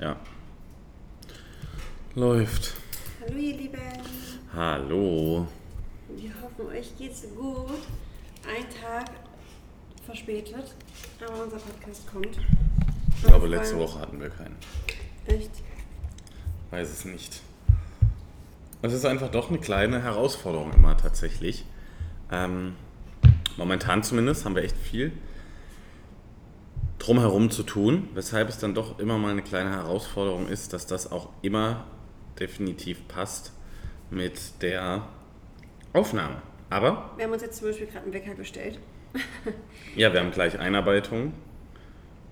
[0.00, 0.16] Ja.
[2.14, 2.74] Läuft.
[3.20, 3.78] Hallo ihr Lieben.
[4.54, 5.46] Hallo.
[6.08, 7.68] Wir hoffen, euch geht's gut.
[8.48, 9.10] Ein Tag
[10.04, 10.74] verspätet,
[11.20, 12.38] aber unser Podcast kommt.
[13.16, 14.56] Ich glaube, letzte Woche hatten wir keinen.
[15.26, 15.50] Echt?
[16.70, 17.42] Weiß es nicht.
[18.80, 21.66] Es ist einfach doch eine kleine Herausforderung immer tatsächlich.
[22.30, 22.76] Ähm,
[23.58, 25.12] momentan zumindest haben wir echt viel
[27.02, 31.10] drumherum zu tun, weshalb es dann doch immer mal eine kleine Herausforderung ist, dass das
[31.10, 31.84] auch immer
[32.38, 33.52] definitiv passt
[34.10, 35.08] mit der
[35.92, 36.40] Aufnahme.
[36.70, 38.78] Aber Wir haben uns jetzt zum Beispiel gerade einen Wecker gestellt.
[39.96, 41.32] ja, wir haben gleich Einarbeitung.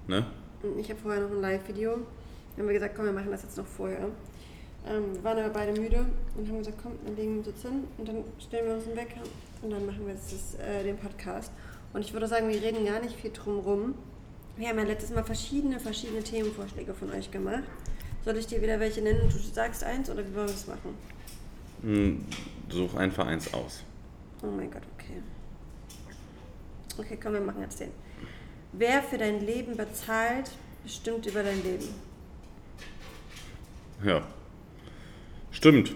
[0.07, 0.25] Ne?
[0.63, 1.91] Und ich habe vorher noch ein Live-Video.
[1.91, 4.09] Dann haben wir gesagt, komm, wir machen das jetzt noch vorher.
[4.87, 6.07] Ähm, wir waren aber beide müde
[6.37, 8.87] und haben gesagt, komm, dann legen wir uns jetzt hin und dann stellen wir uns
[8.87, 9.21] einen Wecker
[9.63, 11.53] und dann machen wir jetzt das, äh, den Podcast.
[11.93, 13.95] Und ich würde sagen, wir reden gar nicht viel drum rum.
[14.61, 17.63] Wir haben ja letztes Mal verschiedene, verschiedene Themenvorschläge von euch gemacht.
[18.27, 20.67] Soll ich dir wieder welche nennen und du sagst eins oder wie wollen wir das
[20.67, 20.95] machen?
[21.81, 22.27] Hm,
[22.69, 23.83] Such einfach eins aus.
[24.43, 25.23] Oh mein Gott, okay.
[26.99, 27.89] Okay, komm, wir machen jetzt den.
[28.73, 30.51] Wer für dein Leben bezahlt,
[30.83, 31.89] bestimmt über dein Leben.
[34.05, 34.23] Ja.
[35.53, 35.95] Stimmt.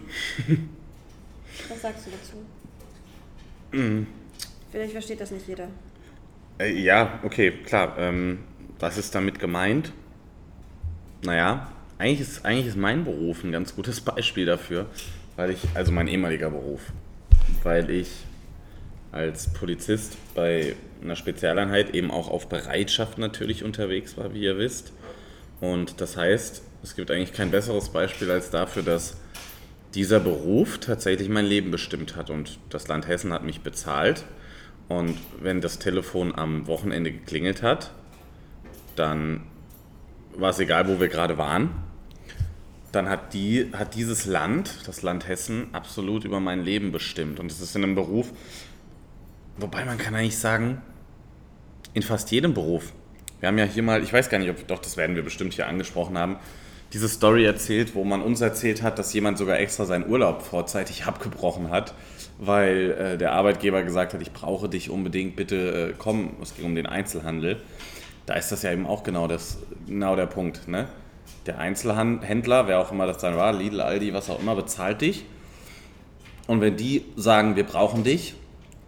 [1.69, 3.79] Was sagst du dazu?
[3.79, 4.07] Mhm.
[4.73, 5.69] Vielleicht versteht das nicht jeder.
[6.59, 7.95] Äh, ja, okay, klar.
[7.99, 8.39] Ähm,
[8.79, 9.93] was ist damit gemeint?
[11.23, 14.87] Naja, eigentlich ist, eigentlich ist mein Beruf ein ganz gutes Beispiel dafür,
[15.37, 16.81] weil ich, also mein ehemaliger Beruf,
[17.63, 18.11] weil ich
[19.13, 24.93] als Polizist bei einer Spezialeinheit eben auch auf Bereitschaft natürlich unterwegs war, wie ihr wisst.
[25.61, 29.17] Und das heißt, es gibt eigentlich kein besseres Beispiel als dafür, dass
[29.95, 34.25] dieser Beruf tatsächlich mein Leben bestimmt hat und das Land Hessen hat mich bezahlt.
[34.89, 37.93] Und wenn das Telefon am Wochenende geklingelt hat,
[38.97, 39.43] dann
[40.37, 41.71] war es egal, wo wir gerade waren.
[42.93, 47.41] Dann hat, die, hat dieses Land, das Land Hessen, absolut über mein Leben bestimmt.
[47.41, 48.33] Und es ist in einem Beruf,
[49.57, 50.81] wobei man kann eigentlich sagen,
[51.93, 52.93] in fast jedem Beruf.
[53.41, 55.55] Wir haben ja hier mal, ich weiß gar nicht, ob, doch, das werden wir bestimmt
[55.55, 56.37] hier angesprochen haben,
[56.93, 61.05] diese Story erzählt, wo man uns erzählt hat, dass jemand sogar extra seinen Urlaub vorzeitig
[61.07, 61.93] abgebrochen hat,
[62.39, 66.65] weil äh, der Arbeitgeber gesagt hat, ich brauche dich unbedingt, bitte äh, komm, es ging
[66.65, 67.61] um den Einzelhandel.
[68.27, 70.69] Da ist das ja eben auch genau, das, genau der Punkt.
[70.69, 70.89] Ne?
[71.47, 75.25] Der Einzelhändler, wer auch immer das dann war, Lidl, Aldi, was auch immer, bezahlt dich.
[76.47, 78.35] Und wenn die sagen, wir brauchen dich,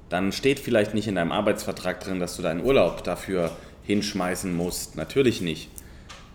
[0.09, 3.51] dann steht vielleicht nicht in deinem Arbeitsvertrag drin, dass du deinen Urlaub dafür
[3.85, 4.97] hinschmeißen musst.
[4.97, 5.71] Natürlich nicht.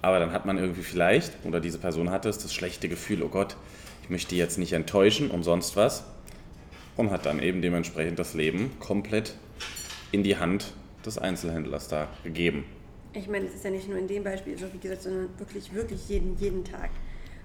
[0.01, 3.29] Aber dann hat man irgendwie vielleicht, oder diese Person hatte es, das schlechte Gefühl, oh
[3.29, 3.55] Gott,
[4.03, 6.03] ich möchte jetzt nicht enttäuschen, umsonst was.
[6.97, 9.35] Und hat dann eben dementsprechend das Leben komplett
[10.11, 10.73] in die Hand
[11.05, 12.65] des Einzelhändlers da gegeben.
[13.13, 15.73] Ich meine, es ist ja nicht nur in dem Beispiel so, wie gesagt, sondern wirklich,
[15.73, 16.89] wirklich jeden, jeden Tag.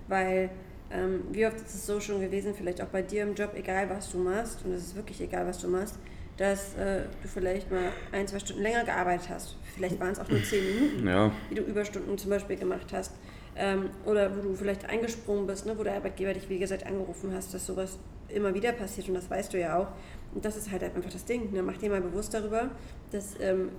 [0.09, 0.51] Weil,
[0.91, 3.91] ähm, wie oft ist es so schon gewesen, vielleicht auch bei dir im Job, egal
[3.91, 5.97] was du machst, und es ist wirklich egal, was du machst,
[6.37, 9.57] dass äh, du vielleicht mal ein, zwei Stunden länger gearbeitet hast.
[9.75, 11.33] Vielleicht waren es auch nur zehn Minuten, Ja.
[11.49, 13.13] wie du Überstunden zum Beispiel gemacht hast.
[13.57, 17.33] Ähm, oder wo du vielleicht eingesprungen bist, ne, wo der Arbeitgeber dich, wie gesagt, angerufen
[17.35, 17.99] hast, dass sowas
[18.29, 19.89] immer wieder passiert und das weißt du ja auch.
[20.35, 21.53] Und das ist halt einfach das Ding.
[21.53, 21.63] Ne?
[21.63, 22.69] Mach dir mal bewusst darüber,
[23.13, 23.71] dass ähm,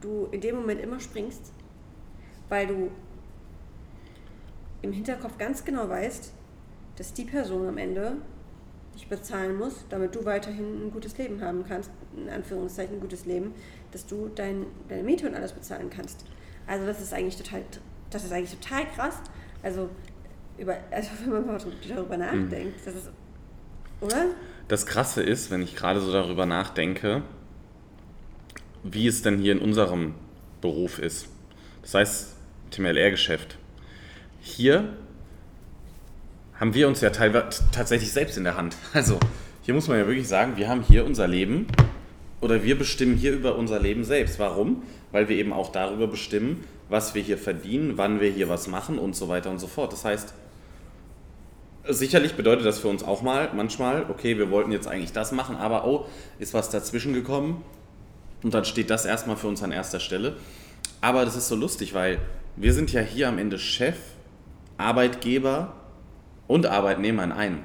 [0.00, 1.52] du in dem Moment immer springst,
[2.48, 2.90] weil du
[4.82, 6.32] im Hinterkopf ganz genau weißt,
[6.96, 8.16] dass die Person am Ende
[8.94, 13.26] dich bezahlen muss, damit du weiterhin ein gutes Leben haben kannst, in Anführungszeichen ein gutes
[13.26, 13.54] Leben,
[13.92, 16.24] dass du dein, deine Miete und alles bezahlen kannst.
[16.66, 17.62] Also das ist eigentlich total,
[18.10, 19.16] das ist eigentlich total krass.
[19.62, 19.88] Also,
[20.58, 23.10] über, also wenn man mal darüber nachdenkt, das ist,
[24.00, 24.26] oder?
[24.68, 27.22] Das Krasse ist, wenn ich gerade so darüber nachdenke,
[28.82, 30.14] wie es denn hier in unserem
[30.60, 31.28] Beruf ist.
[31.82, 32.36] Das heißt,
[32.70, 33.56] TMLR-Geschäft.
[34.40, 34.96] Hier
[36.54, 38.76] haben wir uns ja teilweise tatsächlich selbst in der Hand.
[38.92, 39.18] Also
[39.62, 41.66] hier muss man ja wirklich sagen, wir haben hier unser Leben
[42.40, 44.38] oder wir bestimmen hier über unser Leben selbst.
[44.38, 44.82] Warum?
[45.12, 48.98] Weil wir eben auch darüber bestimmen, was wir hier verdienen, wann wir hier was machen
[48.98, 49.92] und so weiter und so fort.
[49.92, 50.32] Das heißt,
[51.86, 55.56] sicherlich bedeutet das für uns auch mal manchmal, okay, wir wollten jetzt eigentlich das machen,
[55.56, 56.06] aber oh,
[56.38, 57.62] ist was dazwischen gekommen
[58.42, 60.36] und dann steht das erstmal für uns an erster Stelle.
[61.00, 62.18] Aber das ist so lustig, weil
[62.56, 63.96] wir sind ja hier am Ende Chef,
[64.76, 65.74] Arbeitgeber
[66.46, 67.58] und Arbeitnehmer in einem.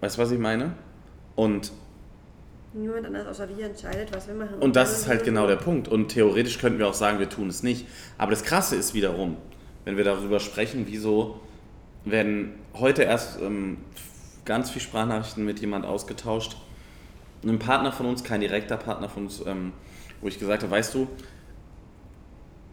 [0.00, 0.72] Weißt du, was ich meine?
[1.34, 1.72] Und,
[2.72, 4.58] Niemand anders außer wir entscheidet, was wir machen.
[4.60, 5.88] und das ist halt genau der Punkt.
[5.88, 7.86] Und theoretisch könnten wir auch sagen, wir tun es nicht.
[8.18, 9.36] Aber das Krasse ist wiederum,
[9.84, 11.40] wenn wir darüber sprechen, wieso
[12.04, 13.78] werden heute erst ähm,
[14.44, 16.56] ganz viel Sprachnachrichten mit jemand ausgetauscht.
[17.46, 19.72] Ein Partner von uns, kein direkter Partner von uns, ähm,
[20.20, 21.08] wo ich gesagt habe, weißt du,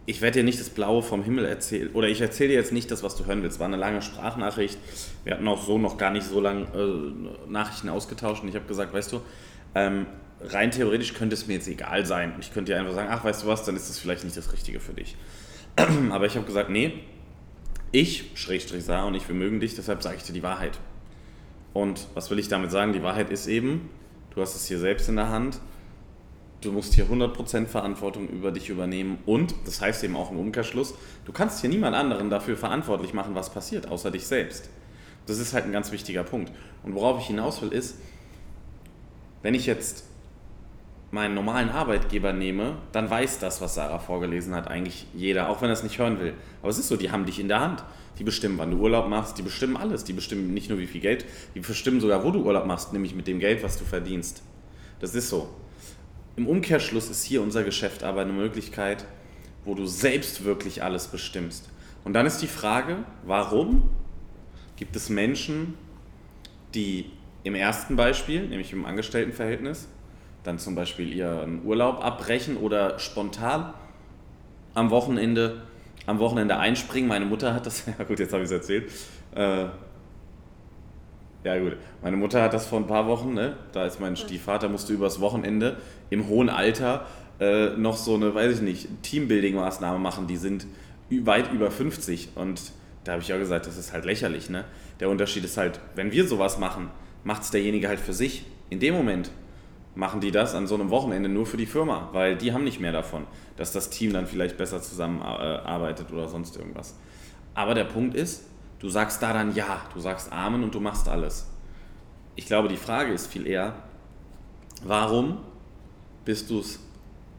[0.06, 1.90] ich werde dir nicht das Blaue vom Himmel erzählen.
[1.94, 3.60] Oder ich erzähle dir jetzt nicht das, was du hören willst.
[3.60, 4.78] War eine lange Sprachnachricht.
[5.24, 8.44] Wir hatten auch so noch gar nicht so lange äh, Nachrichten ausgetauscht.
[8.44, 9.22] Und ich habe gesagt, weißt du,
[9.76, 10.08] ähm,
[10.42, 12.34] rein theoretisch könnte es mir jetzt egal sein.
[12.42, 14.52] Ich könnte dir einfach sagen, ach, weißt du was, dann ist das vielleicht nicht das
[14.52, 15.16] Richtige für dich.
[16.12, 16.94] Aber ich habe gesagt, nee,
[17.92, 20.80] ich, Schrägstrich Sarah und ich, wir mögen dich, deshalb sage ich dir die Wahrheit.
[21.72, 22.92] Und was will ich damit sagen?
[22.92, 23.90] Die Wahrheit ist eben,
[24.34, 25.60] du hast es hier selbst in der Hand
[26.66, 30.94] du musst hier 100% Verantwortung über dich übernehmen und, das heißt eben auch im Umkehrschluss,
[31.26, 34.70] du kannst hier niemand anderen dafür verantwortlich machen, was passiert, außer dich selbst.
[35.26, 36.52] Das ist halt ein ganz wichtiger Punkt.
[36.84, 37.98] Und worauf ich hinaus will, ist,
[39.42, 40.06] wenn ich jetzt
[41.14, 45.70] meinen normalen Arbeitgeber nehme, dann weiß das, was Sarah vorgelesen hat, eigentlich jeder, auch wenn
[45.70, 46.34] er es nicht hören will.
[46.62, 47.84] Aber es ist so, die haben dich in der Hand.
[48.18, 50.04] Die bestimmen, wann du Urlaub machst, die bestimmen alles.
[50.04, 53.14] Die bestimmen nicht nur wie viel Geld, die bestimmen sogar, wo du Urlaub machst, nämlich
[53.14, 54.42] mit dem Geld, was du verdienst.
[55.00, 55.50] Das ist so.
[56.36, 59.06] Im Umkehrschluss ist hier unser Geschäft aber eine Möglichkeit,
[59.66, 61.70] wo du selbst wirklich alles bestimmst.
[62.04, 63.88] Und dann ist die Frage, warum
[64.78, 65.76] gibt es Menschen,
[66.74, 67.12] die
[67.44, 69.88] im ersten Beispiel, nämlich im Angestelltenverhältnis,
[70.44, 73.74] dann zum Beispiel ihren Urlaub abbrechen oder spontan
[74.74, 75.62] am Wochenende,
[76.06, 77.08] am Wochenende einspringen.
[77.08, 78.92] Meine Mutter hat das, ja gut, jetzt habe ich es erzählt,
[79.36, 79.66] äh,
[81.44, 81.76] ja, gut.
[82.02, 83.58] Meine Mutter hat das vor ein paar Wochen, ne?
[83.74, 85.78] Da ist mein Stiefvater, musste übers Wochenende
[86.10, 87.06] im hohen Alter
[87.40, 90.28] äh, noch so eine, weiß ich nicht, Teambuilding-Maßnahme machen.
[90.28, 90.66] Die sind
[91.10, 92.30] weit über 50.
[92.36, 92.62] Und
[93.04, 94.64] da habe ich ja gesagt, das ist halt lächerlich, ne?
[95.02, 96.90] Der Unterschied ist halt, wenn wir sowas machen,
[97.26, 98.46] macht es derjenige halt für sich.
[98.70, 99.30] In dem Moment
[99.96, 102.80] machen die das an so einem Wochenende nur für die Firma, weil die haben nicht
[102.80, 106.98] mehr davon, dass das Team dann vielleicht besser zusammenarbeitet oder sonst irgendwas.
[107.54, 108.46] Aber der Punkt ist,
[108.84, 111.48] Du sagst da dann ja, du sagst Amen und du machst alles.
[112.36, 113.76] Ich glaube, die Frage ist viel eher,
[114.84, 115.38] warum
[116.26, 116.82] bist du es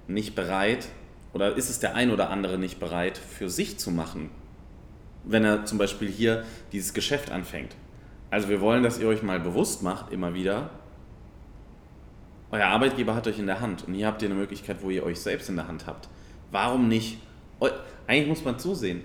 [0.06, 0.88] nicht bereit
[1.34, 4.30] oder ist es der ein oder andere nicht bereit, für sich zu machen,
[5.22, 7.76] wenn er zum Beispiel hier dieses Geschäft anfängt?
[8.30, 10.70] Also wir wollen, dass ihr euch mal bewusst macht, immer wieder,
[12.54, 15.02] euer Arbeitgeber hat euch in der Hand und hier habt ihr eine Möglichkeit, wo ihr
[15.02, 16.08] euch selbst in der Hand habt.
[16.52, 17.18] Warum nicht?
[18.06, 19.02] Eigentlich muss man zusehen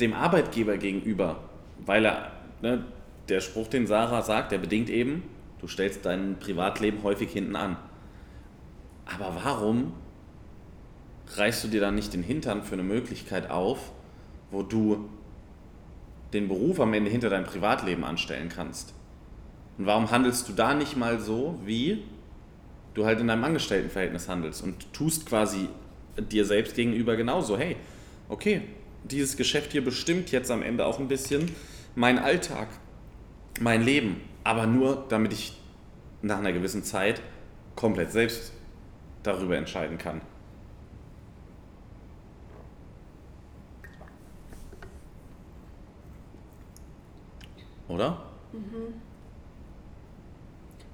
[0.00, 1.40] dem Arbeitgeber gegenüber,
[1.84, 2.32] weil er,
[2.62, 2.84] ne,
[3.28, 5.24] der Spruch, den Sarah sagt, der bedingt eben,
[5.60, 7.76] du stellst dein Privatleben häufig hinten an.
[9.04, 9.92] Aber warum
[11.34, 13.92] reißt du dir dann nicht den Hintern für eine Möglichkeit auf,
[14.50, 15.10] wo du
[16.32, 18.94] den Beruf am Ende hinter dein Privatleben anstellen kannst?
[19.78, 22.02] Und warum handelst du da nicht mal so, wie
[22.94, 25.68] du halt in deinem Angestelltenverhältnis handelst und tust quasi
[26.18, 27.76] dir selbst gegenüber genauso, hey,
[28.28, 28.62] okay,
[29.04, 31.52] dieses Geschäft hier bestimmt jetzt am Ende auch ein bisschen
[31.94, 32.68] mein Alltag,
[33.60, 35.60] mein Leben, aber nur damit ich
[36.22, 37.22] nach einer gewissen Zeit
[37.76, 38.52] komplett selbst
[39.22, 40.20] darüber entscheiden kann.
[47.86, 48.22] Oder?
[48.52, 49.08] Mhm.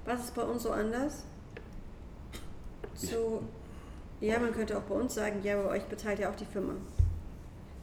[0.05, 1.23] Was ist bei uns so anders?
[2.93, 3.41] So,
[4.21, 6.73] ja, man könnte auch bei uns sagen, ja, bei euch bezahlt ja auch die Firma.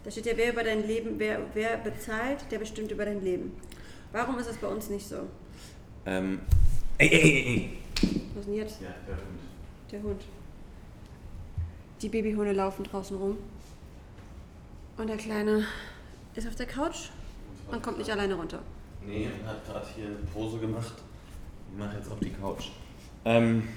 [0.04, 3.52] Da steht ja, wer über dein Leben, wer, wer bezahlt, der bestimmt über dein Leben.
[4.12, 5.28] Warum ist das bei uns nicht so?
[6.06, 6.40] Ähm.
[6.98, 7.78] Ey, ey, ey, ey.
[8.34, 8.80] Was ist denn jetzt?
[8.80, 9.40] Ja, der Hund.
[9.90, 10.22] Der Hund.
[12.00, 13.38] Die Babyhunde laufen draußen rum.
[14.96, 15.66] Und der Kleine
[16.34, 17.10] ist auf der Couch
[17.70, 18.60] und kommt nicht alleine runter.
[19.04, 20.94] Nee, er hat gerade hier Pose gemacht.
[21.72, 22.66] Ich mache jetzt auf die Couch.
[23.24, 23.68] Ähm.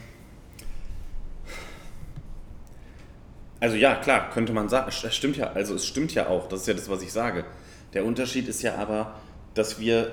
[3.60, 4.90] Also ja, klar, könnte man sagen.
[4.90, 6.50] Es stimmt ja, also es stimmt ja auch.
[6.50, 7.46] Das ist ja das, was ich sage.
[7.94, 9.16] Der Unterschied ist ja aber,
[9.54, 10.12] dass wir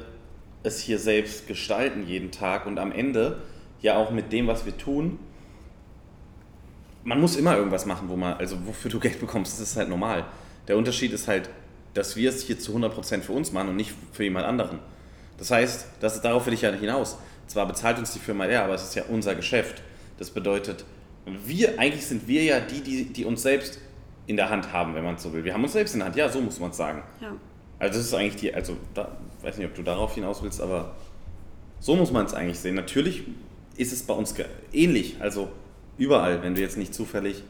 [0.63, 3.43] es hier selbst gestalten jeden Tag und am Ende
[3.81, 5.19] ja auch mit dem, was wir tun,
[7.03, 9.89] man muss immer irgendwas machen, wo man, also wofür du Geld bekommst, das ist halt
[9.89, 10.25] normal.
[10.69, 11.51] Der Unterschied ist halt,
[11.95, 14.79] dass wir es hier zu 100% für uns machen und nicht für jemand anderen.
[15.37, 17.19] Das heißt, das darauf will ich ja hinaus.
[17.47, 19.83] Zwar bezahlt uns die Firma ja, aber es ist ja unser Geschäft.
[20.19, 20.85] Das bedeutet,
[21.27, 23.79] wir, eigentlich sind wir ja die, die, die uns selbst
[24.27, 25.45] in der Hand haben, wenn man es so will.
[25.45, 27.03] Wir haben uns selbst in der Hand, ja, so muss man es sagen.
[27.21, 27.35] Ja.
[27.79, 30.95] Also das ist eigentlich die, also da, weiß nicht, ob du darauf hinaus willst, aber
[31.81, 32.77] so muss man es eigentlich sehen.
[32.77, 33.25] Natürlich
[33.77, 34.35] ist es bei uns
[34.73, 35.49] ähnlich, also
[35.99, 37.43] überall, wenn du jetzt nicht zufällig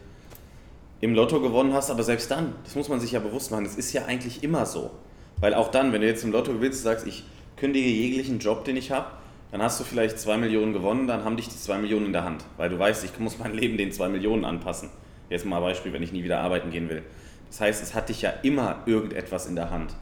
[1.01, 3.75] im Lotto gewonnen hast, aber selbst dann, das muss man sich ja bewusst machen, es
[3.75, 4.91] ist ja eigentlich immer so.
[5.39, 7.25] Weil auch dann, wenn du jetzt im Lotto gewinnst, sagst, ich
[7.57, 9.07] kündige jeglichen Job, den ich habe,
[9.53, 12.23] dann hast du vielleicht zwei Millionen gewonnen, dann haben dich die zwei Millionen in der
[12.23, 14.89] Hand, weil du weißt, ich muss mein Leben den zwei Millionen anpassen.
[15.29, 17.03] Jetzt mal ein Beispiel, wenn ich nie wieder arbeiten gehen will.
[17.51, 19.93] Das heißt, es hat dich ja immer irgendetwas in der Hand.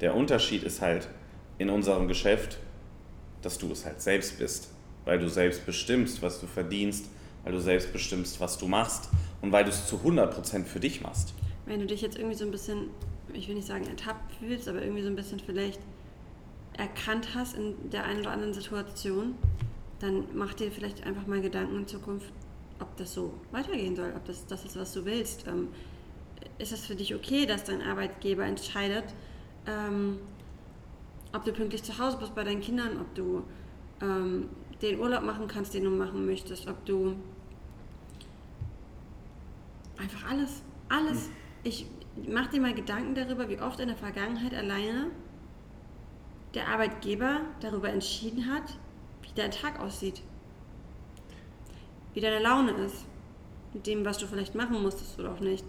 [0.00, 1.08] Der Unterschied ist halt
[1.58, 2.58] in unserem Geschäft,
[3.42, 4.70] dass du es halt selbst bist,
[5.04, 7.06] weil du selbst bestimmst, was du verdienst,
[7.42, 9.08] weil du selbst bestimmst, was du machst
[9.42, 11.34] und weil du es zu 100% für dich machst.
[11.66, 12.90] Wenn du dich jetzt irgendwie so ein bisschen,
[13.32, 15.80] ich will nicht sagen ertappt fühlst, aber irgendwie so ein bisschen vielleicht
[16.80, 19.34] erkannt hast in der einen oder anderen Situation,
[19.98, 22.32] dann mach dir vielleicht einfach mal Gedanken in Zukunft,
[22.80, 25.46] ob das so weitergehen soll, ob das das ist, was du willst.
[25.46, 25.68] Ähm,
[26.58, 29.04] ist es für dich okay, dass dein Arbeitgeber entscheidet,
[29.66, 30.18] ähm,
[31.34, 33.44] ob du pünktlich zu Hause bist bei deinen Kindern, ob du
[34.00, 34.48] ähm,
[34.80, 37.14] den Urlaub machen kannst, den du machen möchtest, ob du
[39.98, 41.28] einfach alles, alles.
[41.62, 41.86] Ich
[42.26, 45.08] mach dir mal Gedanken darüber, wie oft in der Vergangenheit alleine
[46.54, 48.76] der Arbeitgeber darüber entschieden hat,
[49.22, 50.22] wie dein Tag aussieht,
[52.14, 53.04] wie deine Laune ist,
[53.72, 55.64] mit dem, was du vielleicht machen musstest oder auch nicht.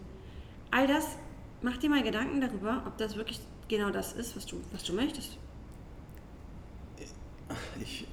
[0.71, 1.17] All das,
[1.61, 4.93] mach dir mal Gedanken darüber, ob das wirklich genau das ist, was du, was du
[4.93, 5.37] möchtest.
[7.81, 8.07] Ich,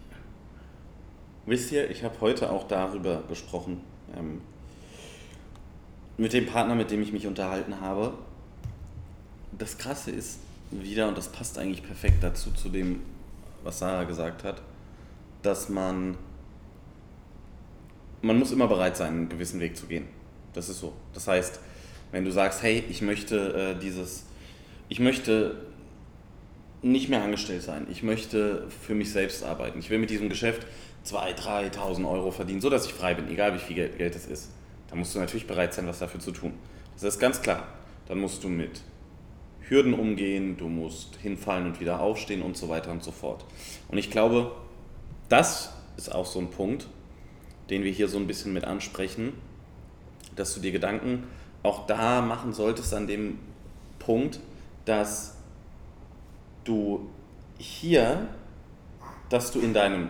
[1.46, 3.80] wisst ihr, ich habe heute auch darüber gesprochen.
[4.16, 4.40] Ähm,
[6.16, 8.12] mit dem Partner, mit dem ich mich unterhalten habe.
[9.56, 13.02] Das Krasse ist wieder, und das passt eigentlich perfekt dazu, zu dem,
[13.62, 14.62] was Sarah gesagt hat,
[15.42, 16.16] dass man,
[18.22, 20.06] man muss immer bereit sein, einen gewissen Weg zu gehen.
[20.52, 20.92] Das ist so.
[21.14, 21.60] Das heißt,
[22.10, 24.24] wenn du sagst, hey, ich möchte äh, dieses,
[24.88, 25.56] ich möchte
[26.82, 30.66] nicht mehr angestellt sein, ich möchte für mich selbst arbeiten, ich will mit diesem Geschäft
[31.06, 34.50] 2.000, 3.000 Euro verdienen, so dass ich frei bin, egal wie viel Geld, es ist
[34.88, 36.54] da musst du natürlich bereit sein, was dafür zu tun.
[36.94, 37.66] Das ist ganz klar.
[38.06, 38.80] Dann musst du mit
[39.68, 43.44] Hürden umgehen, du musst hinfallen und wieder aufstehen und so weiter und so fort.
[43.88, 44.52] Und ich glaube,
[45.28, 46.86] das ist auch so ein Punkt,
[47.70, 49.34] den wir hier so ein bisschen mit ansprechen,
[50.36, 51.24] dass du dir Gedanken
[51.62, 53.38] auch da machen solltest an dem
[53.98, 54.40] Punkt,
[54.84, 55.36] dass
[56.64, 57.10] du
[57.58, 58.28] hier,
[59.28, 60.08] dass du in deinem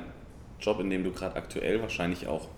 [0.61, 2.49] Job, in dem du gerade aktuell wahrscheinlich auch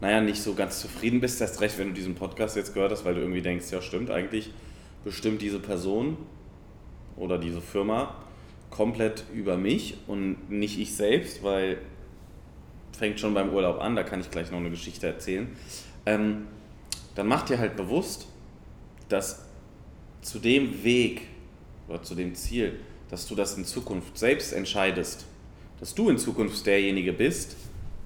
[0.00, 3.04] naja, nicht so ganz zufrieden bist, erst recht, wenn du diesen Podcast jetzt gehört hast,
[3.04, 4.52] weil du irgendwie denkst, ja stimmt, eigentlich
[5.06, 6.16] bestimmt diese Person
[7.16, 8.16] oder diese Firma
[8.70, 11.78] komplett über mich und nicht ich selbst, weil
[12.90, 15.46] fängt schon beim Urlaub an, da kann ich gleich noch eine Geschichte erzählen.
[16.06, 16.48] Ähm,
[17.14, 18.26] dann mach dir halt bewusst,
[19.08, 19.44] dass
[20.22, 21.28] zu dem Weg
[21.86, 25.24] oder zu dem Ziel, dass du das in Zukunft selbst entscheidest,
[25.78, 27.54] dass du in Zukunft derjenige bist,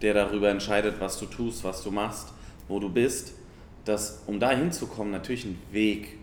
[0.02, 2.28] der darüber entscheidet, was du tust, was du machst,
[2.68, 3.32] wo du bist,
[3.86, 6.20] dass um da hinzukommen natürlich ein Weg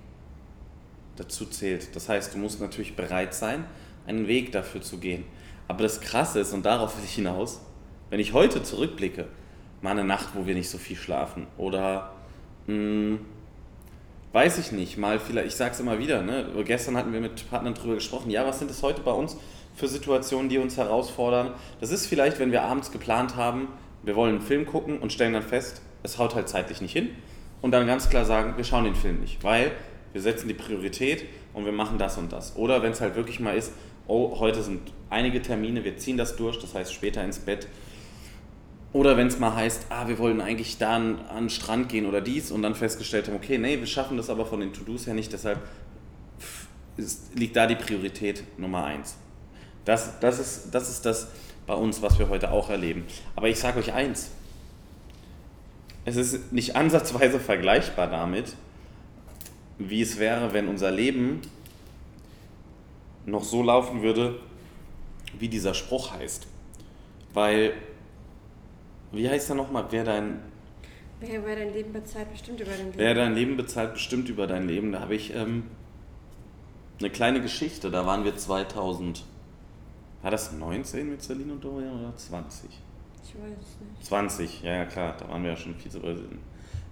[1.17, 1.95] dazu zählt.
[1.95, 3.65] Das heißt, du musst natürlich bereit sein,
[4.05, 5.25] einen Weg dafür zu gehen.
[5.67, 7.61] Aber das Krasse ist, und darauf will ich hinaus,
[8.09, 9.27] wenn ich heute zurückblicke,
[9.81, 12.13] mal eine Nacht, wo wir nicht so viel schlafen oder
[12.67, 13.19] mh, hm,
[14.33, 16.47] weiß ich nicht, mal vielleicht, ich sag's immer wieder, ne?
[16.65, 19.37] gestern hatten wir mit Partnern darüber gesprochen, ja, was sind es heute bei uns
[19.75, 21.51] für Situationen, die uns herausfordern.
[21.79, 23.67] Das ist vielleicht, wenn wir abends geplant haben,
[24.03, 27.09] wir wollen einen Film gucken und stellen dann fest, es haut halt zeitlich nicht hin.
[27.61, 29.71] Und dann ganz klar sagen, wir schauen den Film nicht, weil
[30.13, 32.55] wir setzen die Priorität und wir machen das und das.
[32.55, 33.73] Oder wenn es halt wirklich mal ist,
[34.07, 37.67] oh, heute sind einige Termine, wir ziehen das durch, das heißt später ins Bett.
[38.93, 42.05] Oder wenn es mal heißt, ah, wir wollen eigentlich da an, an den Strand gehen
[42.05, 45.07] oder dies und dann festgestellt haben, okay, nee, wir schaffen das aber von den To-Dos
[45.07, 45.59] her nicht, deshalb
[46.95, 49.17] ist, liegt da die Priorität Nummer eins.
[49.85, 51.27] Das, das, ist, das ist das
[51.65, 53.05] bei uns, was wir heute auch erleben.
[53.35, 54.31] Aber ich sage euch eins,
[56.05, 58.55] es ist nicht ansatzweise vergleichbar damit,
[59.77, 61.41] wie es wäre, wenn unser Leben
[63.25, 64.39] noch so laufen würde,
[65.37, 66.47] wie dieser Spruch heißt.
[67.33, 67.73] Weil,
[69.11, 70.39] wie heißt er nochmal, wer dein...
[71.19, 72.97] Wer, wer dein Leben bezahlt, bestimmt über dein Leben.
[72.97, 74.91] Wer dein Leben bezahlt, bestimmt über dein Leben.
[74.91, 75.63] Da habe ich ähm,
[76.99, 77.89] eine kleine Geschichte.
[77.89, 79.23] Da waren wir 2000
[80.21, 82.69] war das 19 mit Celine und Dorian oder 20?
[83.23, 84.05] Ich weiß es nicht.
[84.05, 86.39] 20, ja, ja klar, da waren wir ja schon viel zu Vizepräsidenten.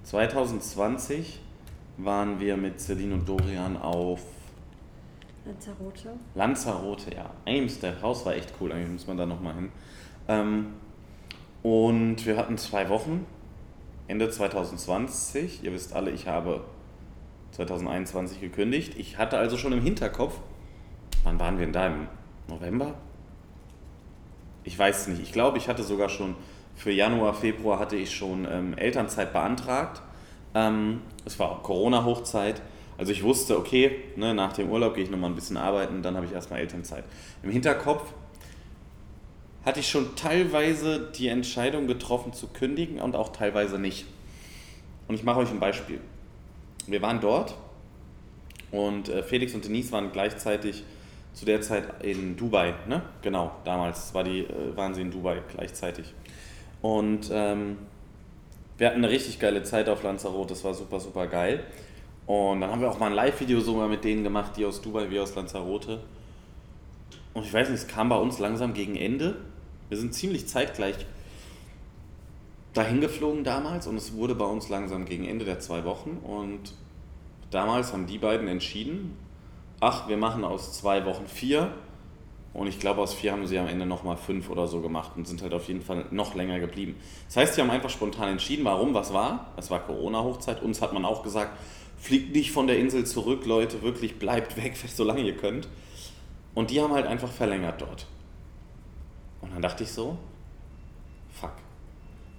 [0.04, 1.42] 2020
[1.98, 4.22] waren wir mit Celine und Dorian auf
[5.46, 6.10] Lanzarote.
[6.34, 7.30] Lanzarote, ja.
[7.46, 9.72] Eigentlich der Haus war echt cool, eigentlich muss man da nochmal hin.
[10.28, 10.68] Ähm,
[11.62, 13.26] und wir hatten zwei Wochen,
[14.08, 15.64] Ende 2020.
[15.64, 16.64] Ihr wisst alle, ich habe
[17.52, 18.96] 2021 gekündigt.
[18.98, 20.40] Ich hatte also schon im Hinterkopf,
[21.24, 21.88] wann waren wir denn da?
[21.88, 22.08] Im
[22.48, 22.96] November?
[24.66, 26.36] ich weiß es nicht, ich glaube, ich hatte sogar schon
[26.76, 30.02] für Januar, Februar hatte ich schon ähm, Elternzeit beantragt.
[30.56, 32.62] Ähm, es war Corona-Hochzeit.
[32.98, 36.16] Also ich wusste, okay, ne, nach dem Urlaub gehe ich nochmal ein bisschen arbeiten, dann
[36.16, 37.04] habe ich erstmal Elternzeit.
[37.44, 38.14] Im Hinterkopf
[39.66, 44.06] hatte ich schon teilweise die Entscheidung getroffen zu kündigen und auch teilweise nicht.
[45.08, 46.00] Und ich mache euch ein Beispiel.
[46.88, 47.56] Wir waren dort
[48.72, 50.84] und äh, Felix und Denise waren gleichzeitig
[51.34, 53.02] zu der Zeit in Dubai, ne?
[53.22, 56.14] Genau, damals war die, äh, waren sie in Dubai gleichzeitig.
[56.82, 57.78] Und ähm,
[58.78, 61.64] wir hatten eine richtig geile Zeit auf Lanzarote, das war super, super geil.
[62.26, 65.10] Und dann haben wir auch mal ein Live-Video sogar mit denen gemacht, die aus Dubai
[65.10, 66.00] wie aus Lanzarote.
[67.34, 69.36] Und ich weiß nicht, es kam bei uns langsam gegen Ende.
[69.90, 70.96] Wir sind ziemlich zeitgleich
[72.74, 76.18] dahin geflogen damals und es wurde bei uns langsam gegen Ende der zwei Wochen.
[76.24, 76.74] Und
[77.52, 79.18] damals haben die beiden entschieden,
[79.80, 81.72] ach, wir machen aus zwei Wochen vier.
[82.56, 85.28] Und ich glaube, aus vier haben sie am Ende nochmal fünf oder so gemacht und
[85.28, 86.96] sind halt auf jeden Fall noch länger geblieben.
[87.28, 89.52] Das heißt, sie haben einfach spontan entschieden, warum, was war.
[89.58, 90.64] Es war Corona-Hochzeit.
[90.64, 91.60] Uns hat man auch gesagt,
[91.98, 95.68] fliegt nicht von der Insel zurück, Leute, wirklich bleibt weg, solange ihr könnt.
[96.54, 98.08] Und die haben halt einfach verlängert dort.
[99.42, 100.18] Und dann dachte ich so,
[101.34, 101.52] fuck,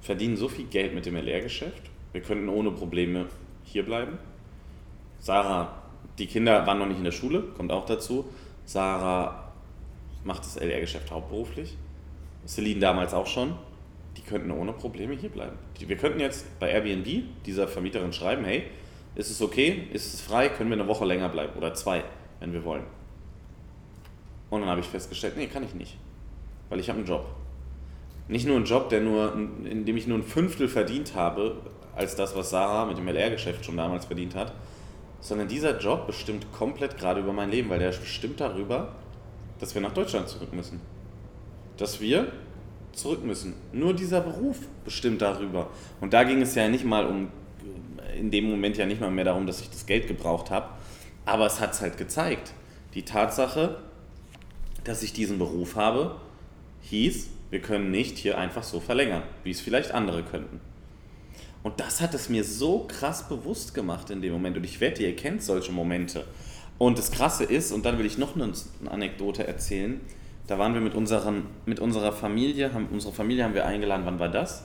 [0.00, 3.26] verdienen so viel Geld mit dem LR-Geschäft, wir könnten ohne Probleme
[3.64, 4.16] hier bleiben.
[5.18, 5.82] Sarah,
[6.18, 8.24] die Kinder waren noch nicht in der Schule, kommt auch dazu.
[8.64, 9.45] Sarah
[10.26, 11.76] macht das LR-Geschäft hauptberuflich.
[12.46, 13.54] Celine damals auch schon.
[14.16, 15.56] Die könnten ohne Probleme hier bleiben.
[15.78, 18.64] Wir könnten jetzt bei Airbnb dieser Vermieterin schreiben, hey,
[19.14, 22.02] ist es okay, ist es frei, können wir eine Woche länger bleiben oder zwei,
[22.40, 22.84] wenn wir wollen.
[24.50, 25.96] Und dann habe ich festgestellt, nee, kann ich nicht,
[26.68, 27.26] weil ich habe einen Job.
[28.28, 31.58] Nicht nur einen Job, der nur, in dem ich nur ein Fünftel verdient habe,
[31.94, 34.52] als das, was Sarah mit dem LR-Geschäft schon damals verdient hat,
[35.20, 38.94] sondern dieser Job bestimmt komplett gerade über mein Leben, weil der bestimmt darüber,
[39.58, 40.80] dass wir nach Deutschland zurück müssen.
[41.76, 42.32] Dass wir
[42.92, 43.54] zurück müssen.
[43.72, 45.70] Nur dieser Beruf bestimmt darüber.
[46.00, 47.28] Und da ging es ja nicht mal um,
[48.18, 50.68] in dem Moment ja nicht mal mehr darum, dass ich das Geld gebraucht habe,
[51.24, 52.52] aber es hat es halt gezeigt.
[52.94, 53.78] Die Tatsache,
[54.84, 56.16] dass ich diesen Beruf habe,
[56.82, 60.60] hieß, wir können nicht hier einfach so verlängern, wie es vielleicht andere könnten.
[61.62, 64.56] Und das hat es mir so krass bewusst gemacht in dem Moment.
[64.56, 66.24] Und ich wette, ihr kennt solche Momente.
[66.78, 68.52] Und das Krasse ist, und dann will ich noch eine
[68.90, 70.00] Anekdote erzählen,
[70.46, 74.18] da waren wir mit, unseren, mit unserer Familie, haben, unsere Familie haben wir eingeladen, wann
[74.18, 74.64] war das?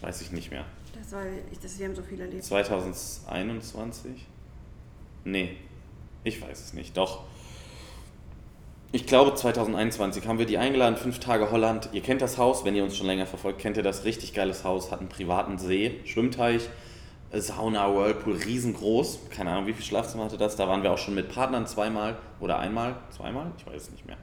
[0.00, 0.64] Weiß ich nicht mehr.
[0.98, 1.22] Das war,
[1.62, 2.44] das, wir haben so viel erlebt.
[2.44, 4.26] 2021?
[5.24, 5.56] Nee,
[6.24, 6.96] ich weiß es nicht.
[6.96, 7.24] Doch,
[8.90, 11.90] ich glaube 2021 haben wir die eingeladen, fünf Tage Holland.
[11.92, 14.64] Ihr kennt das Haus, wenn ihr uns schon länger verfolgt, kennt ihr das richtig geiles
[14.64, 16.70] Haus, hat einen privaten See, Schwimmteich,
[17.32, 19.28] Sauna, Whirlpool, riesengroß.
[19.30, 20.56] Keine Ahnung, wie viel Schlafzimmer hatte das.
[20.56, 24.06] Da waren wir auch schon mit Partnern zweimal oder einmal, zweimal, ich weiß es nicht
[24.06, 24.16] mehr.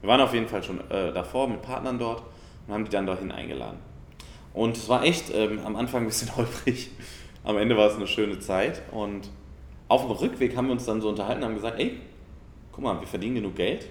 [0.00, 2.22] Wir waren auf jeden Fall schon äh, davor mit Partnern dort
[2.66, 3.78] und haben die dann dorthin eingeladen.
[4.54, 6.90] Und es war echt ähm, am Anfang ein bisschen holprig.
[7.44, 9.28] Am Ende war es eine schöne Zeit und
[9.88, 12.00] auf dem Rückweg haben wir uns dann so unterhalten und haben gesagt, ey,
[12.72, 13.86] guck mal, wir verdienen genug Geld,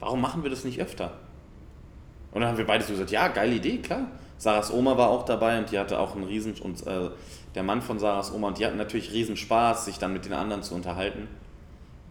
[0.00, 1.12] warum machen wir das nicht öfter?
[2.32, 4.06] Und dann haben wir beide so gesagt, ja, geile Idee, klar.
[4.40, 7.10] Sarahs Oma war auch dabei und die hatte auch einen riesen, und äh,
[7.54, 10.32] der Mann von Sarahs Oma, und die hatten natürlich riesen Spaß, sich dann mit den
[10.32, 11.28] anderen zu unterhalten.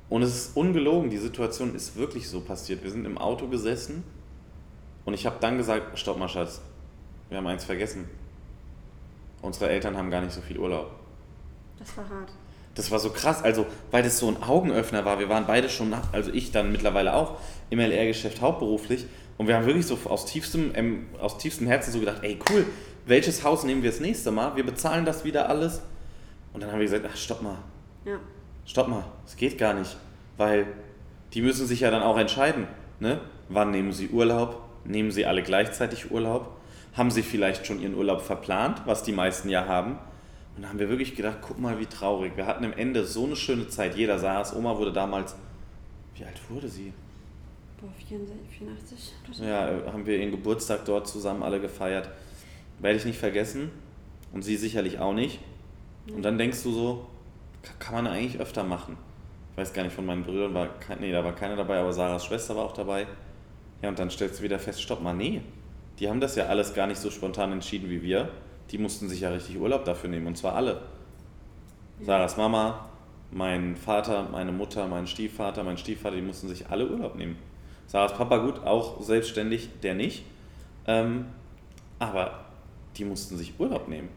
[0.09, 2.83] Und es ist ungelogen, die Situation ist wirklich so passiert.
[2.83, 4.03] Wir sind im Auto gesessen
[5.05, 6.61] und ich habe dann gesagt, stopp mal Schatz,
[7.29, 8.07] wir haben eins vergessen.
[9.41, 10.91] Unsere Eltern haben gar nicht so viel Urlaub.
[11.79, 12.31] Das war hart.
[12.79, 15.19] Das war so krass, also weil das so ein Augenöffner war.
[15.19, 17.35] Wir waren beide schon, nach, also ich dann mittlerweile auch
[17.69, 19.05] im LR-Geschäft hauptberuflich
[19.37, 22.65] und wir haben wirklich so aus tiefstem, ähm, aus tiefstem Herzen so gedacht, ey cool,
[23.05, 24.55] welches Haus nehmen wir das nächste Mal?
[24.55, 25.81] Wir bezahlen das wieder alles.
[26.53, 27.57] Und dann haben wir gesagt, ach stopp mal.
[28.05, 28.17] Ja.
[28.65, 29.97] Stopp mal, es geht gar nicht.
[30.37, 30.65] Weil
[31.33, 32.65] die müssen sich ja dann auch entscheiden.
[33.01, 33.19] Ne?
[33.49, 34.61] Wann nehmen sie Urlaub?
[34.85, 36.55] Nehmen sie alle gleichzeitig Urlaub?
[36.93, 39.99] Haben sie vielleicht schon ihren Urlaub verplant, was die meisten ja haben?
[40.55, 42.35] Und da haben wir wirklich gedacht, guck mal, wie traurig.
[42.35, 43.95] Wir hatten am Ende so eine schöne Zeit.
[43.95, 44.55] Jeder saß.
[44.55, 45.35] Oma wurde damals,
[46.15, 46.93] wie alt wurde sie?
[47.79, 49.13] Boah, 84.
[49.41, 52.09] Ja, haben wir ihren Geburtstag dort zusammen alle gefeiert.
[52.79, 53.71] Werde ich nicht vergessen.
[54.33, 55.39] Und sie sicherlich auch nicht.
[56.13, 57.07] Und dann denkst du so,
[57.79, 58.97] kann man eigentlich öfter machen.
[59.51, 62.25] Ich weiß gar nicht, von meinen Brüdern war, nee, da war keiner dabei, aber Sarahs
[62.25, 63.07] Schwester war auch dabei.
[63.81, 65.41] Ja, und dann stellst du wieder fest, stopp mal, nee.
[65.99, 68.29] Die haben das ja alles gar nicht so spontan entschieden wie wir.
[68.71, 70.81] Die mussten sich ja richtig Urlaub dafür nehmen, und zwar alle.
[72.01, 72.89] Sarahs Mama,
[73.31, 77.37] mein Vater, meine Mutter, mein Stiefvater, mein Stiefvater, die mussten sich alle Urlaub nehmen.
[77.87, 80.23] Sarahs Papa, gut, auch selbstständig, der nicht.
[80.85, 81.25] Ähm,
[81.97, 82.45] aber
[82.95, 84.09] die mussten sich Urlaub nehmen.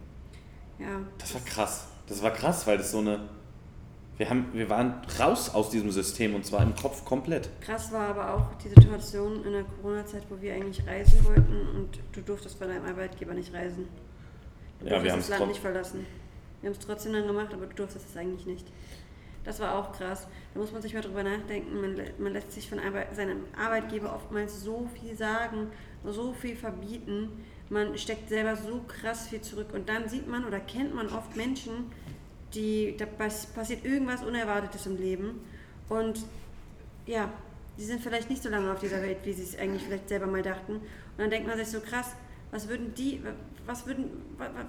[0.78, 1.00] Ja.
[1.18, 1.88] Das war krass.
[2.06, 3.20] Das war krass, weil das so eine.
[4.18, 7.48] Wir, haben, wir waren raus aus diesem System und zwar im Kopf komplett.
[7.62, 11.98] Krass war aber auch die Situation in der Corona-Zeit, wo wir eigentlich reisen wollten und
[12.12, 13.88] du durftest bei deinem Arbeitgeber nicht reisen.
[14.82, 16.06] Du ja, wir haben das Land nicht verlassen.
[16.60, 18.66] Wir haben es trotzdem dann gemacht, aber du durftest es eigentlich nicht.
[19.44, 20.28] Das war auch krass.
[20.54, 21.80] Da muss man sich mal drüber nachdenken.
[21.80, 25.68] Man, man lässt sich von Arbeit, seinem Arbeitgeber oftmals so viel sagen,
[26.04, 27.30] so viel verbieten.
[27.68, 29.68] Man steckt selber so krass viel zurück.
[29.72, 31.90] Und dann sieht man oder kennt man oft Menschen,
[32.54, 35.40] die, da passiert irgendwas Unerwartetes im Leben.
[35.88, 36.20] Und
[37.06, 37.32] ja,
[37.78, 40.26] die sind vielleicht nicht so lange auf dieser Welt, wie sie es eigentlich vielleicht selber
[40.26, 40.74] mal dachten.
[40.74, 40.82] Und
[41.18, 42.14] dann denkt man sich so krass,
[42.52, 43.20] was würden die,
[43.66, 44.10] was würden,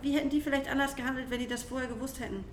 [0.01, 2.43] wie hätten die vielleicht anders gehandelt, wenn die das vorher gewusst hätten?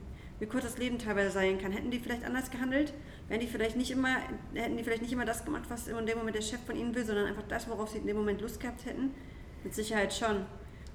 [0.41, 1.71] Wie kurz das Leben teilweise sein kann.
[1.71, 2.93] Hätten die vielleicht anders gehandelt?
[3.29, 4.17] Wären die vielleicht nicht immer,
[4.55, 6.95] hätten die vielleicht nicht immer das gemacht, was in dem Moment der Chef von ihnen
[6.95, 9.15] will, sondern einfach das, worauf sie in dem Moment Lust gehabt hätten?
[9.63, 10.47] Mit Sicherheit schon.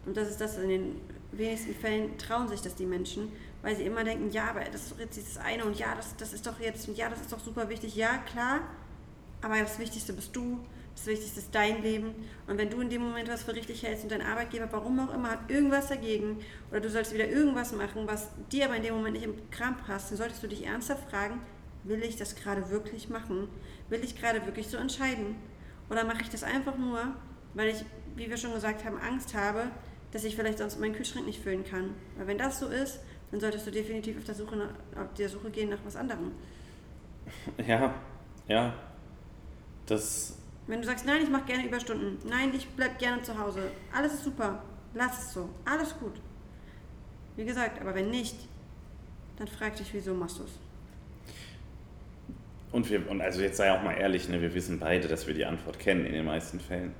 [0.05, 3.83] Und das ist das, in den wenigsten Fällen trauen sich das die Menschen, weil sie
[3.83, 6.45] immer denken, ja, aber das ist doch jetzt das eine und ja, das, das ist
[6.45, 7.95] doch jetzt, und ja, das ist doch super wichtig.
[7.95, 8.61] Ja, klar,
[9.41, 10.59] aber das Wichtigste bist du,
[10.95, 12.15] das Wichtigste ist dein Leben.
[12.47, 15.13] Und wenn du in dem Moment was für richtig hältst und dein Arbeitgeber, warum auch
[15.13, 16.39] immer, hat irgendwas dagegen
[16.71, 19.77] oder du sollst wieder irgendwas machen, was dir aber in dem Moment nicht im Kram
[19.77, 21.41] passt, dann solltest du dich ernsthaft fragen,
[21.83, 23.49] will ich das gerade wirklich machen?
[23.89, 25.35] Will ich gerade wirklich so entscheiden?
[25.89, 26.99] Oder mache ich das einfach nur,
[27.53, 29.67] weil ich, wie wir schon gesagt haben, Angst habe,
[30.11, 31.91] dass ich vielleicht sonst meinen Kühlschrank nicht füllen kann?
[32.17, 32.99] Weil wenn das so ist,
[33.31, 36.31] dann solltest du definitiv auf der Suche, nach, auf der Suche gehen nach was anderem.
[37.65, 37.93] Ja,
[38.47, 38.73] ja.
[39.85, 43.71] Das wenn du sagst, nein, ich mache gerne Überstunden, nein, ich bleib gerne zu Hause,
[43.93, 46.13] alles ist super, lass es so, alles gut.
[47.35, 48.35] Wie gesagt, aber wenn nicht,
[49.37, 50.51] dann frag dich, wieso machst du es?
[52.71, 55.33] Und, wir, und also jetzt sei auch mal ehrlich, ne, wir wissen beide, dass wir
[55.33, 56.93] die Antwort kennen in den meisten Fällen.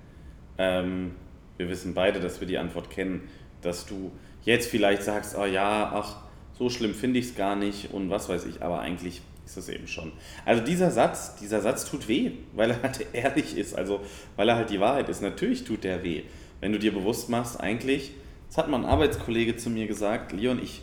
[0.58, 1.15] Ähm,
[1.58, 3.28] wir wissen beide, dass wir die Antwort kennen,
[3.62, 4.12] dass du
[4.43, 6.17] jetzt vielleicht sagst, oh ja, ach,
[6.58, 9.69] so schlimm finde ich es gar nicht und was weiß ich, aber eigentlich ist es
[9.69, 10.12] eben schon.
[10.43, 14.01] Also dieser Satz, dieser Satz tut weh, weil er halt ehrlich ist, also
[14.36, 15.21] weil er halt die Wahrheit ist.
[15.21, 16.23] Natürlich tut der weh,
[16.62, 18.12] wenn du dir bewusst machst, eigentlich,
[18.47, 20.81] das hat mal ein Arbeitskollege zu mir gesagt, Leon, ich,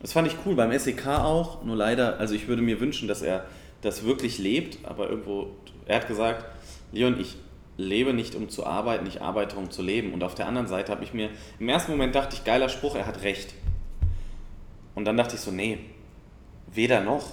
[0.00, 3.22] das fand ich cool, beim SEK auch, nur leider, also ich würde mir wünschen, dass
[3.22, 3.46] er
[3.82, 5.48] das wirklich lebt, aber irgendwo,
[5.86, 6.44] er hat gesagt,
[6.92, 7.36] Leon, ich
[7.76, 10.12] lebe nicht um zu arbeiten, ich arbeite um zu leben.
[10.12, 12.94] Und auf der anderen Seite habe ich mir, im ersten Moment dachte ich, geiler Spruch,
[12.94, 13.54] er hat recht.
[14.94, 15.78] Und dann dachte ich so, nee,
[16.72, 17.32] weder noch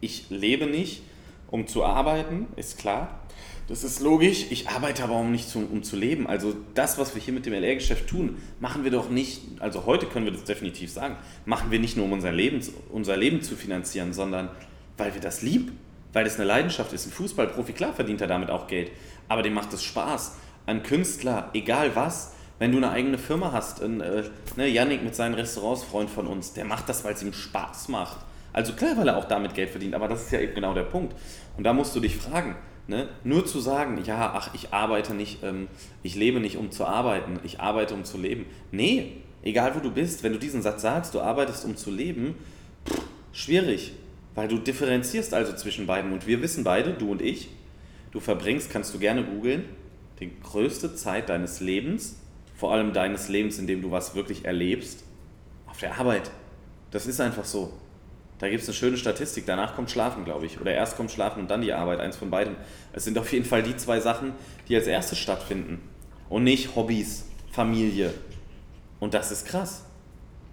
[0.00, 1.02] ich lebe nicht,
[1.50, 3.20] um zu arbeiten, ist klar.
[3.68, 4.46] Das ist logisch.
[4.48, 6.26] Ich arbeite aber um nicht zu, um zu leben.
[6.26, 10.06] Also das, was wir hier mit dem LR-Geschäft tun, machen wir doch nicht, also heute
[10.06, 13.56] können wir das definitiv sagen, machen wir nicht nur, um unser Leben, unser Leben zu
[13.56, 14.48] finanzieren, sondern
[14.96, 15.78] weil wir das lieben,
[16.14, 17.06] weil das eine Leidenschaft ist.
[17.06, 18.90] Ein Fußballprofi, klar verdient er damit auch Geld,
[19.28, 20.36] aber dem macht es Spaß.
[20.64, 24.24] Ein Künstler, egal was, wenn du eine eigene Firma hast, ein, äh,
[24.56, 27.88] ne, Yannick mit seinen Restaurants, Freund von uns, der macht das, weil es ihm Spaß
[27.88, 28.18] macht.
[28.58, 30.82] Also klar, weil er auch damit Geld verdient, aber das ist ja eben genau der
[30.82, 31.14] Punkt.
[31.56, 32.56] Und da musst du dich fragen,
[32.88, 33.08] ne?
[33.22, 35.68] nur zu sagen, ja, ach, ich arbeite nicht, ähm,
[36.02, 38.46] ich lebe nicht, um zu arbeiten, ich arbeite, um zu leben.
[38.72, 42.34] Nee, egal wo du bist, wenn du diesen Satz sagst, du arbeitest, um zu leben,
[42.84, 43.92] pff, schwierig,
[44.34, 46.10] weil du differenzierst also zwischen beiden.
[46.12, 47.50] Und wir wissen beide, du und ich,
[48.10, 49.66] du verbringst, kannst du gerne googeln,
[50.18, 52.18] die größte Zeit deines Lebens,
[52.56, 55.04] vor allem deines Lebens, in dem du was wirklich erlebst,
[55.68, 56.32] auf der Arbeit.
[56.90, 57.72] Das ist einfach so.
[58.38, 59.46] Da gibt es eine schöne Statistik.
[59.46, 60.60] Danach kommt Schlafen, glaube ich.
[60.60, 62.00] Oder erst kommt Schlafen und dann die Arbeit.
[62.00, 62.56] Eins von beiden.
[62.92, 64.32] Es sind auf jeden Fall die zwei Sachen,
[64.68, 65.80] die als erstes stattfinden.
[66.28, 68.14] Und nicht Hobbys, Familie.
[69.00, 69.84] Und das ist krass.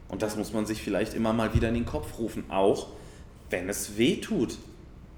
[0.07, 2.45] Und das muss man sich vielleicht immer mal wieder in den Kopf rufen.
[2.49, 2.87] Auch
[3.49, 4.57] wenn es weh tut.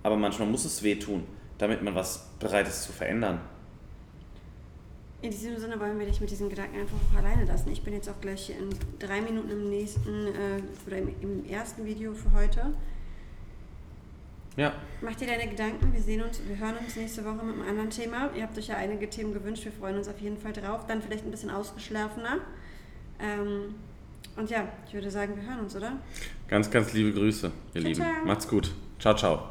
[0.04, 1.24] Aber manchmal muss es weh tun,
[1.58, 3.40] damit man was bereit ist zu verändern.
[5.22, 7.72] In diesem Sinne wollen wir dich mit diesen Gedanken einfach auch alleine lassen.
[7.72, 11.86] Ich bin jetzt auch gleich in drei Minuten im nächsten äh, oder im, im, ersten
[11.86, 12.74] Video für heute.
[14.58, 14.74] Ja.
[15.02, 15.92] Mach dir deine Gedanken.
[15.92, 18.30] Wir sehen uns, wir hören uns nächste Woche mit einem anderen Thema.
[18.36, 19.66] Ihr habt euch ja einige Themen gewünscht.
[19.66, 20.86] Wir freuen uns auf jeden Fall drauf.
[20.88, 22.38] Dann vielleicht ein bisschen ausgeschlafener.
[23.20, 23.76] Ähm,
[24.36, 25.94] und ja, ich würde sagen, wir hören uns, oder?
[26.48, 28.02] Ganz, ganz liebe Grüße, ihr ciao, Lieben.
[28.02, 28.26] Ciao.
[28.26, 28.72] Macht's gut.
[29.00, 29.50] Ciao, ciao.